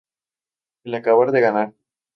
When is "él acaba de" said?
0.83-1.41